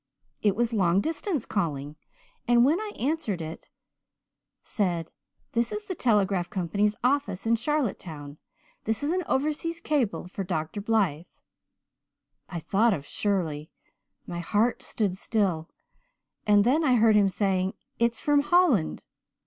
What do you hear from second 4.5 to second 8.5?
said 'This is the telegraph Company's office in Charlottetown.